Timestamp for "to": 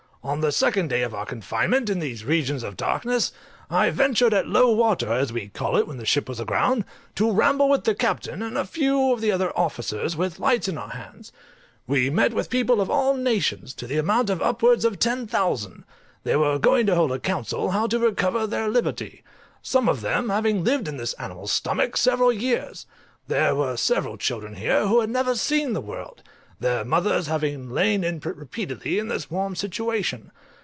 7.15-7.31, 13.73-13.87, 16.85-16.93, 17.87-17.97